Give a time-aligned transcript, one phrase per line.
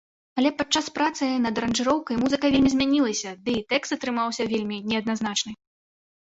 [0.41, 5.53] Але падчас працы над аранжыроўкай музыка вельмі змянілася, ды і тэкст атрымаўся вельмі неадназначны.